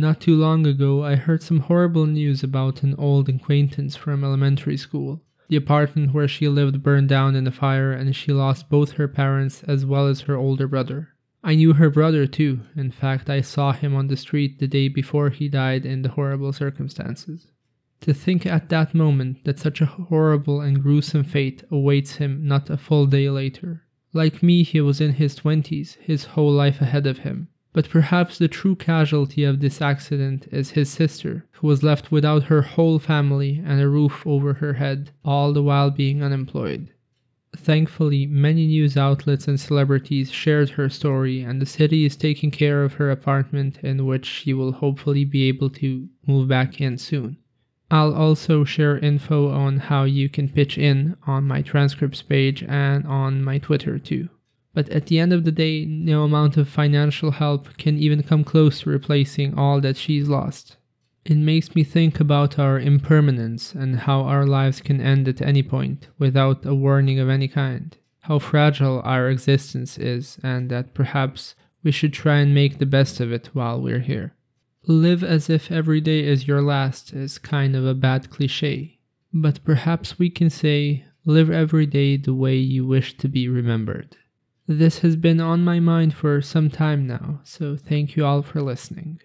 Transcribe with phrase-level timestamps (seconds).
[0.00, 4.76] Not too long ago, I heard some horrible news about an old acquaintance from elementary
[4.76, 5.24] school.
[5.48, 9.08] The apartment where she lived burned down in a fire, and she lost both her
[9.08, 11.08] parents as well as her older brother.
[11.42, 12.60] I knew her brother too.
[12.76, 16.10] In fact, I saw him on the street the day before he died in the
[16.10, 17.48] horrible circumstances.
[18.02, 22.70] To think at that moment that such a horrible and gruesome fate awaits him not
[22.70, 23.82] a full day later.
[24.12, 27.48] Like me, he was in his twenties, his whole life ahead of him.
[27.72, 32.44] But perhaps the true casualty of this accident is his sister, who was left without
[32.44, 36.90] her whole family and a roof over her head, all the while being unemployed.
[37.56, 42.84] Thankfully, many news outlets and celebrities shared her story, and the city is taking care
[42.84, 47.38] of her apartment, in which she will hopefully be able to move back in soon.
[47.90, 53.06] I'll also share info on how you can pitch in on my transcripts page and
[53.06, 54.28] on my Twitter too.
[54.74, 58.44] But at the end of the day, no amount of financial help can even come
[58.44, 60.76] close to replacing all that she's lost.
[61.24, 65.62] It makes me think about our impermanence and how our lives can end at any
[65.62, 67.96] point without a warning of any kind.
[68.20, 73.20] How fragile our existence is, and that perhaps we should try and make the best
[73.20, 74.34] of it while we're here.
[74.86, 78.98] Live as if every day is your last is kind of a bad cliche,
[79.32, 84.16] but perhaps we can say live every day the way you wish to be remembered.
[84.70, 88.60] This has been on my mind for some time now, so thank you all for
[88.60, 89.18] listening.